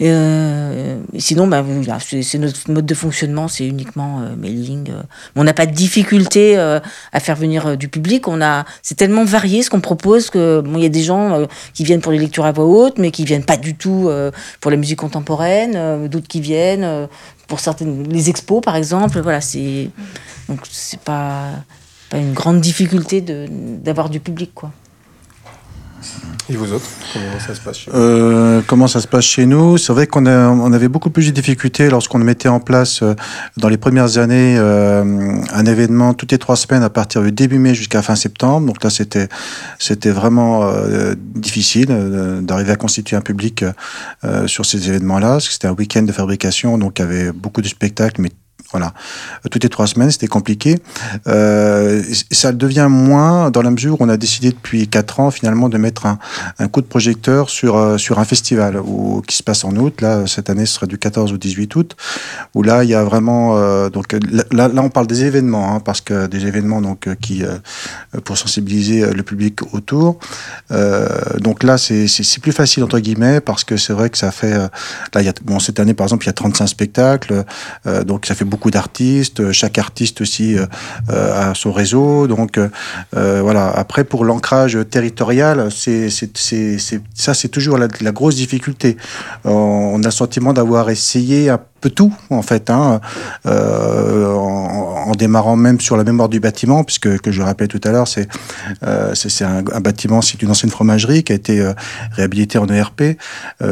[0.00, 1.64] Euh, sinon, bah,
[2.00, 4.90] c'est notre mode de fonctionnement, c'est uniquement euh, mailing.
[4.90, 5.02] euh.
[5.36, 8.28] On n'a pas de difficulté à faire venir du public.
[8.28, 11.84] On a, c'est tellement varié ce qu'on propose que bon, y a des gens qui
[11.84, 14.10] viennent pour les lectures à voix haute, mais qui viennent pas du tout
[14.60, 16.08] pour la musique contemporaine.
[16.08, 17.08] D'autres qui viennent
[17.46, 19.20] pour certaines, les expos par exemple.
[19.20, 19.90] Voilà, c'est
[20.48, 21.50] donc c'est pas
[22.10, 24.70] pas une grande difficulté d'avoir du public quoi.
[26.50, 29.78] Et vous autres, comment ça se passe chez Euh, comment ça se passe chez nous?
[29.78, 33.14] C'est vrai qu'on avait beaucoup plus de difficultés lorsqu'on mettait en place euh,
[33.56, 37.58] dans les premières années euh, un événement toutes les trois semaines à partir du début
[37.58, 38.66] mai jusqu'à fin septembre.
[38.66, 39.28] Donc là, c'était
[39.78, 40.70] c'était vraiment
[41.34, 41.88] difficile
[42.42, 43.64] d'arriver à constituer un public
[44.46, 45.40] sur ces événements-là.
[45.40, 48.30] C'était un week-end de fabrication, donc il y avait beaucoup de spectacles, mais
[48.70, 48.92] voilà,
[49.50, 50.78] toutes les trois semaines, c'était compliqué.
[51.26, 55.68] Euh, ça devient moins dans la mesure où on a décidé depuis quatre ans finalement
[55.68, 59.64] de mettre un, coup de projecteur sur, euh, sur un festival où, qui se passe
[59.64, 60.00] en août.
[60.00, 61.96] Là, cette année, ce sera du 14 au 18 août,
[62.54, 63.56] où là, il y a vraiment.
[63.56, 67.14] euh, donc là, là, on parle des événements, hein, parce que des événements donc, euh,
[67.14, 67.58] qui, euh,
[68.24, 70.18] pour sensibiliser le public autour.
[70.72, 74.52] Euh, donc là, c'est plus facile, entre guillemets, parce que c'est vrai que ça fait.
[74.52, 74.68] euh,
[75.14, 77.44] là, y a, bon, cette année, par exemple, il y a 35 spectacles,
[77.86, 79.52] euh, donc ça fait beaucoup d'artistes.
[79.52, 80.66] Chaque artiste aussi euh,
[81.10, 82.26] euh, a son réseau.
[82.26, 82.68] Donc euh,
[83.16, 83.70] euh, voilà.
[83.70, 86.08] Après, pour l'ancrage territorial, c'est
[87.14, 88.96] ça, c'est toujours la, grosse difficulté.
[89.46, 93.00] Euh, on a le sentiment d'avoir essayé un tout, en fait, hein,
[93.46, 97.90] euh, en, démarrant même sur la mémoire du bâtiment, puisque, que je rappelais tout à
[97.90, 98.28] l'heure, c'est
[98.82, 101.72] euh, un, bâtiment, c'est une ancienne fromagerie qui a été euh,
[102.12, 103.18] réhabilitée en ERP,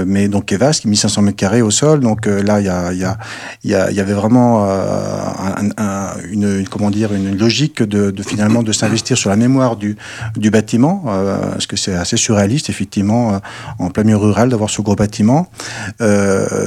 [0.06, 2.00] mais donc qui est vaste, qui est 1500 mètres carrés au sol.
[2.00, 3.18] Donc là, il y, a, y, a,
[3.64, 9.16] y, y avait vraiment un, un, une, comment dire, une logique de, finalement de s'investir
[9.16, 9.96] sur la mémoire du,
[10.36, 13.40] du bâtiment, parce que c'est assez surréaliste, effectivement,
[13.78, 15.48] en plein milieu rural, d'avoir ce gros bâtiment.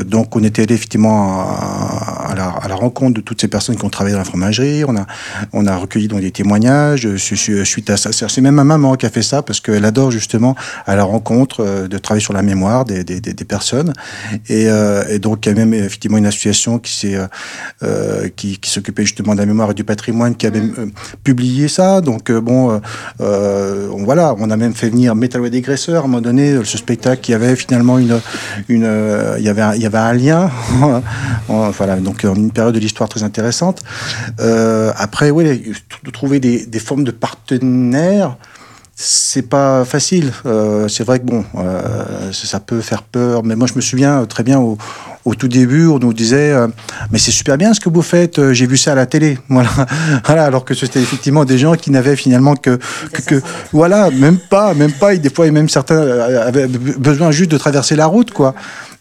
[0.05, 3.85] Donc on était effectivement à, à, la, à, la, rencontre de toutes ces personnes qui
[3.85, 4.83] ont travaillé dans la fromagerie.
[4.85, 5.05] On a,
[5.53, 8.11] on a recueilli donc des témoignages suite à ça.
[8.11, 11.63] C'est même ma maman qui a fait ça parce qu'elle adore justement à la rencontre
[11.63, 13.93] euh, de travailler sur la mémoire des, des, des, des personnes.
[14.49, 17.17] Et, euh, et, donc il y a même effectivement une association qui s'est
[17.83, 20.85] euh, qui, qui s'occupait justement de la mémoire et du patrimoine qui a même euh,
[21.23, 22.01] publié ça.
[22.01, 22.79] Donc euh, bon,
[23.21, 26.77] euh, on, voilà, on a même fait venir Metalway dégraisseur à un moment donné, ce
[26.77, 28.19] spectacle qui avait finalement une,
[28.69, 28.89] une
[29.37, 30.49] il y avait un, il y avait un lien.
[31.47, 33.83] voilà, donc une période de l'histoire très intéressante.
[34.39, 38.37] Euh, après, oui, de trouver des, des, formes de partenaires,
[38.95, 40.31] c'est pas facile.
[40.45, 44.25] Euh, c'est vrai que bon, euh, ça peut faire peur, mais moi je me souviens
[44.25, 44.77] très bien au,
[45.25, 46.67] au tout début, on nous disait euh,
[47.11, 49.69] mais c'est super bien ce que vous faites, j'ai vu ça à la télé, voilà,
[50.25, 52.79] voilà alors que c'était effectivement des gens qui n'avaient finalement que,
[53.11, 53.41] que, que,
[53.73, 57.97] voilà, même pas, même pas, et des fois même certains avaient besoin juste de traverser
[57.97, 58.55] la route, quoi.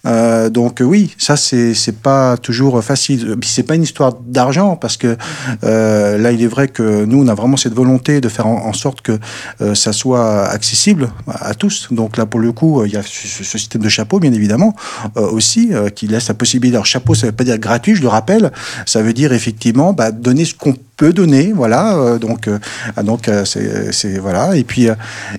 [0.07, 3.37] Euh, donc oui, ça c'est pas toujours facile.
[3.43, 5.17] C'est pas une histoire d'argent parce que
[5.64, 8.73] euh, là il est vrai que nous on a vraiment cette volonté de faire en,
[8.73, 9.19] sorte que
[9.61, 11.88] euh, ça soit accessible à tous.
[11.90, 14.75] Donc là pour le coup il y a ce, ce système de chapeau bien évidemment
[15.17, 16.77] euh, aussi euh, qui laisse la possibilité.
[16.77, 18.53] Alors chapeau ça veut pas dire gratuit, je le rappelle.
[18.87, 21.97] Ça veut dire effectivement bah, donner ce qu'on peut donner, voilà.
[21.97, 22.59] euh, donc, euh,
[22.97, 24.57] ah, donc euh, c'est, voilà.
[24.57, 24.89] Et puis,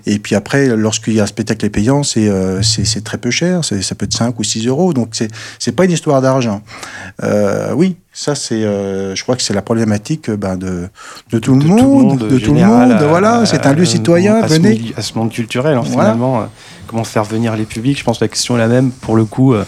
[0.05, 2.29] et puis après, lorsqu'il y a un spectacle payant, c'est,
[2.61, 3.63] c'est, très peu cher.
[3.63, 4.93] Ça peut être 5 ou 6 euros.
[4.93, 6.61] Donc c'est, c'est pas une histoire d'argent.
[7.75, 10.87] Oui, ça c'est, euh, je crois que c'est la problématique ben, de,
[11.31, 12.93] de tout de le monde, de tout le monde.
[13.09, 14.35] voilà, c'est un lieu citoyen.
[14.41, 14.69] à ce, Venez.
[14.69, 16.11] milieu- à ce monde culturel, hein, Voilà.
[16.13, 16.39] finalement.
[16.41, 16.45] euh,
[16.87, 19.25] comment faire venir les publics Je pense que la question est la même pour le
[19.25, 19.65] coup, euh,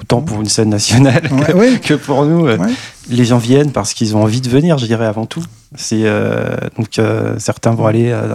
[0.00, 1.78] autant pour une scène nationale que, ouais.
[1.80, 2.46] que pour nous.
[2.46, 2.72] euh, Ouais.
[3.08, 5.42] Les gens viennent parce qu'ils ont envie de venir, je dirais, avant tout.
[5.76, 8.34] C'est euh, donc euh, certains vont aller euh,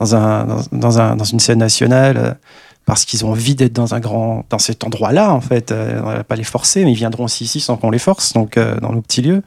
[0.00, 2.36] dans, un, dans, dans un, dans une scène nationale.
[2.84, 6.22] parce qu'ils ont envie d'être dans un grand dans cet endroit-là en fait on va
[6.24, 9.00] pas les forcer mais ils viendront aussi ici sans qu'on les force donc dans nos
[9.00, 9.42] petits lieux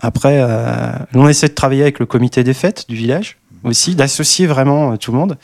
[0.00, 0.44] après
[1.14, 5.10] on essaie de travailler avec le comité des fêtes du village aussi d'associer vraiment tout
[5.12, 5.38] le monde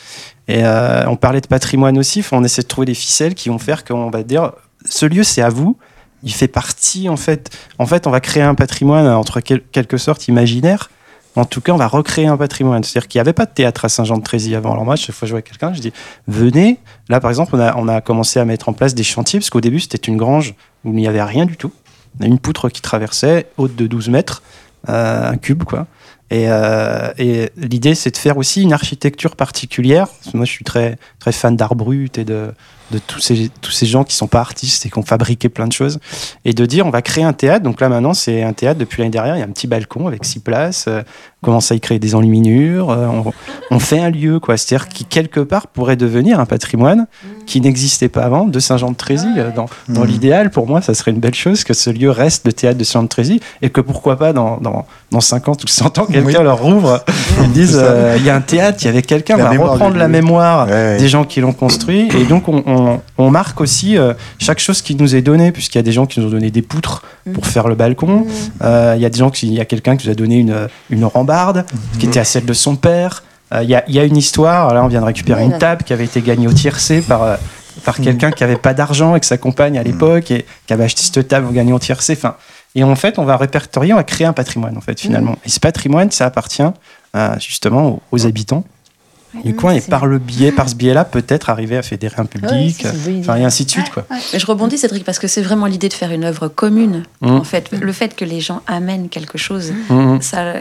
[0.46, 3.59] et euh, on parlait de patrimoine aussi on essaie de trouver des ficelles qui vont
[3.59, 4.52] faire qu'on va dire
[4.90, 5.76] ce lieu c'est à vous
[6.22, 9.96] il fait partie en fait en fait on va créer un patrimoine entre quel- quelque
[9.96, 10.90] sorte imaginaire
[11.37, 12.83] en tout cas, on va recréer un patrimoine.
[12.83, 14.72] C'est-à-dire qu'il n'y avait pas de théâtre à Saint-Jean-de-Trézy avant.
[14.72, 15.92] Alors moi, chaque fois que je vois quelqu'un, je dis
[16.26, 16.79] venez.
[17.09, 19.81] Là, par exemple, on a, commencé à mettre en place des chantiers, parce qu'au début,
[19.81, 21.72] c'était une grange où il n'y avait rien du tout.
[22.20, 24.42] Une poutre qui traversait, haute de 12 mètres,
[24.88, 25.87] euh, un cube, quoi.
[26.33, 30.09] Et, euh, et l'idée, c'est de faire aussi une architecture particulière.
[30.35, 32.48] Moi, je suis très, très fan d'art brut et de,
[32.90, 35.66] de tous, ces, tous ces gens qui sont pas artistes et qui ont fabriqué plein
[35.68, 35.98] de choses.
[36.44, 37.62] Et de dire, on va créer un théâtre.
[37.62, 39.37] Donc là, maintenant, c'est un théâtre depuis l'année dernière.
[39.37, 40.87] Il y a un petit balcon avec six places.
[40.88, 41.02] Euh,
[41.42, 42.90] on commence à y créer des enluminures.
[42.90, 43.33] Euh, on,
[43.70, 44.56] on fait un lieu, quoi.
[44.56, 47.06] C'est-à-dire qui, quelque part, pourrait devenir un patrimoine
[47.46, 49.28] qui n'existait pas avant de Saint-Jean-de-Trézy.
[49.37, 50.06] Euh, Dans, dans Mhm.
[50.06, 52.85] l'idéal, pour moi, ça serait une belle chose que ce lieu reste le théâtre de
[52.85, 56.44] Saint-Jean-de-Trézy et que pourquoi pas dans, dans, dans 50 ou 100 ans, quelqu'un Oui.
[56.44, 57.04] leur rouvre,
[57.42, 59.92] ils disent euh, il y a un théâtre, il y avait quelqu'un, on va reprendre
[59.94, 60.96] du la mémoire ouais.
[60.98, 62.09] des gens qui l'ont construit.
[62.18, 65.77] Et donc on, on- on marque aussi euh, chaque chose qui nous est donnée puisqu'il
[65.79, 67.03] y a des gens qui nous ont donné des poutres
[67.35, 68.27] pour faire le balcon.
[68.62, 70.37] Euh, il y a des gens qui il y a quelqu'un qui nous a donné
[70.38, 71.66] une, une rambarde
[71.99, 73.23] qui était à celle de son père.
[73.53, 74.73] Euh, il y, a, il y a une histoire.
[74.73, 77.37] Là on vient de récupérer une table qui avait été gagnée au tiercé par euh,
[77.85, 80.85] par quelqu'un qui avait pas d'argent et que sa compagne à l'époque et qui avait
[80.85, 82.14] acheté cette table au gagnant au tiercé.
[82.16, 82.35] Enfin
[82.75, 85.37] et en fait on va répertorier on va créer un patrimoine en fait finalement.
[85.44, 86.62] Et ce patrimoine ça appartient
[87.16, 88.64] euh, justement aux, aux habitants
[89.44, 92.84] du coin et par le biais par ce biais-là peut-être arriver à fédérer un public
[93.20, 94.16] enfin et ainsi de suite quoi Ouais.
[94.32, 97.04] Mais je rebondis, Cédric, parce que c'est vraiment l'idée de faire une œuvre commune.
[97.20, 97.30] Mm.
[97.30, 100.20] En fait, le fait que les gens amènent quelque chose, Mhm.
[100.20, 100.54] ça,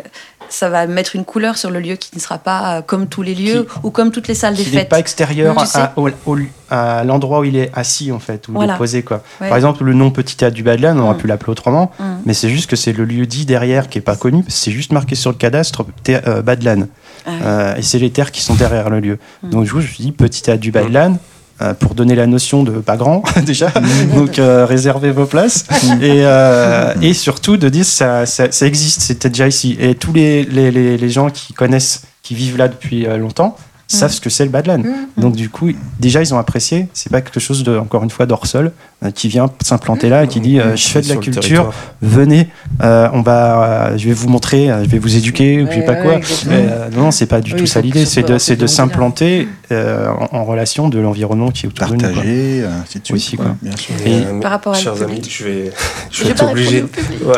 [0.50, 3.22] ça va mettre une couleur sur le lieu qui ne sera pas euh, comme tous
[3.22, 4.90] les lieux ou comme toutes les salles des qui n'est fêtes.
[4.90, 6.38] pas extérieur à, au- au-
[6.72, 8.76] à l'endroit où il est assis en fait où il Voilà.
[8.76, 9.48] est posé quoi Ouais.
[9.50, 11.18] par exemple le nom Petit Théâtre du Badlan on aurait Mm.
[11.18, 12.04] pu l'appeler autrement Mm.
[12.26, 14.62] mais c'est juste que c'est le lieu dit derrière qui est pas connu parce que
[14.62, 16.88] c'est juste marqué sur le cadastre euh, Badlan
[17.26, 17.30] Ah.
[17.44, 19.50] Euh, et c'est les terres qui sont derrière le lieu Mm.
[19.52, 21.18] donc du coup je suis dit Petit Théâtre du Badlan
[21.62, 23.72] euh, pour donner la notion de pas grand déjà.
[24.16, 25.66] Donc euh, réservez vos places.
[26.02, 29.76] Et, euh, et surtout de dire ça, ça, ça existe c'était déjà ici.
[29.80, 34.22] Et tous les, les, les, gens qui connaissent qui vivent là depuis longtemps savent ce
[34.22, 34.84] que c'est le Badlan
[35.18, 36.88] donc du coup déjà ils ont apprécié.
[36.94, 38.72] C'est pas quelque chose de encore une fois d'hors sol
[39.16, 41.74] qui vient s'implanter là et qui dit euh, je fais de la culture territoire.
[42.02, 42.50] venez
[42.84, 45.72] euh, on va euh, je vais vous montrer euh, je vais vous éduquer ou je
[45.74, 46.20] sais pas ouais, quoi.
[46.52, 49.48] Euh, non, c'est pas du Oui, tout ça l'idée, c'est ce de, c'est de s'implanter
[49.72, 52.00] euh, en, en relation de l'environnement qui est autour de nous.
[52.00, 52.10] quoi.
[52.10, 53.16] Partager, ainsi de suite.
[53.16, 53.56] Aussi, quoi, quoi.
[53.62, 53.96] Bien sûr.
[54.06, 55.72] Et- Euh, Par rapport à chers amis, je vais,
[56.12, 56.84] je vais être obligé.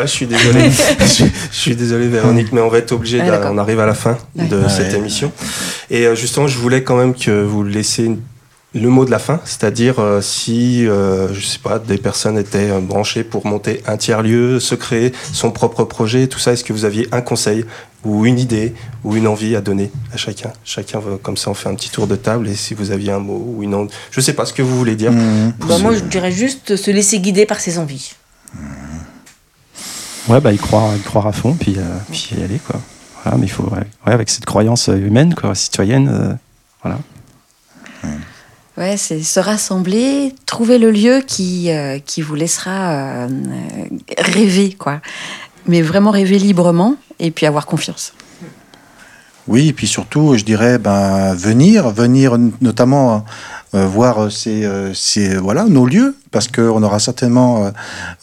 [0.00, 0.60] je suis désolé.
[1.00, 3.20] je, je suis désolé, Véronique, mais on va être obligé.
[3.22, 5.30] On arrive à la fin de cette émission.
[5.90, 8.20] Et euh, justement, je voulais quand même que vous laissiez une-
[8.74, 12.70] le mot de la fin, c'est-à-dire euh, si, euh, je sais pas, des personnes étaient
[12.70, 16.52] euh, branchées pour monter un tiers lieu, se créer son propre projet, tout ça.
[16.52, 17.64] Est-ce que vous aviez un conseil
[18.04, 20.52] ou une idée ou une envie à donner à chacun?
[20.64, 22.48] Chacun, comme ça, on fait un petit tour de table.
[22.48, 24.76] Et si vous aviez un mot ou une, envie, je sais pas ce que vous
[24.76, 25.12] voulez dire.
[25.12, 25.52] Mhm.
[25.68, 28.14] Bah, moi, je dirais juste se laisser guider par ses envies.
[30.28, 32.80] Ouais, bah, y croire, y croire à fond, puis, euh, puis y aller, quoi.
[33.22, 36.34] Voilà, mais il faut, ouais, ouais, avec cette croyance humaine, quoi, citoyenne, euh,
[36.82, 36.98] voilà.
[38.78, 43.28] Ouais, c'est se rassembler, trouver le lieu qui, euh, qui vous laissera euh,
[44.18, 45.00] rêver, quoi.
[45.66, 48.14] Mais vraiment rêver librement et puis avoir confiance.
[49.46, 53.24] Oui, et puis surtout, je dirais, ben, venir, venir notamment
[53.72, 57.70] voir ces, euh, ces, voilà, nos lieux, parce qu'on aura certainement euh,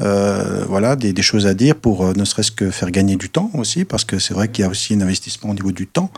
[0.01, 3.29] euh, voilà, des, des choses à dire pour euh, ne serait-ce que faire gagner du
[3.29, 5.87] temps aussi, parce que c'est vrai qu'il y a aussi un investissement au niveau du
[5.87, 6.11] temps.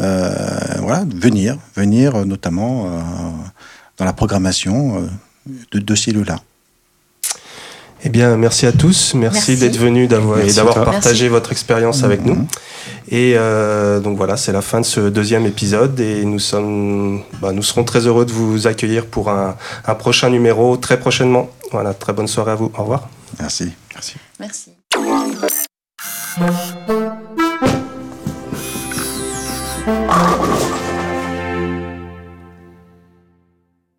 [0.00, 0.28] Euh,
[0.80, 3.00] voilà, venir, venir euh, notamment euh,
[3.98, 5.06] dans la programmation euh,
[5.72, 6.40] de, de ces lieux-là.
[8.04, 9.14] Eh bien, merci à tous.
[9.14, 9.56] Merci, Merci.
[9.56, 12.26] d'être venus d'avoir, et d'avoir partagé votre expérience avec Mhm.
[12.28, 12.46] nous.
[13.08, 17.52] Et euh, donc voilà, c'est la fin de ce deuxième épisode et nous, sommes, bah,
[17.52, 19.56] nous serons très heureux de vous accueillir pour un,
[19.86, 21.48] un prochain numéro très prochainement.
[21.72, 22.70] Voilà, très bonne soirée à vous.
[22.76, 23.08] Au revoir.
[23.40, 23.72] Merci.
[23.94, 24.14] Merci.
[24.38, 24.70] Merci.